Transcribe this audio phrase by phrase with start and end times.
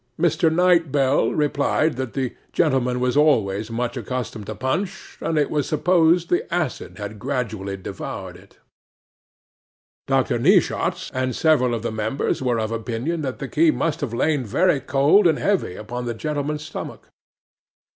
[0.19, 0.51] Mr.
[0.51, 5.67] Knight Bell replied that the gentleman was always much accustomed to punch, and it was
[5.67, 8.57] supposed the acid had gradually devoured it.
[10.07, 10.39] 'DR.
[10.39, 14.43] NEESHAWTS and several of the members were of opinion that the key must have lain
[14.43, 17.09] very cold and heavy upon the gentleman's stomach.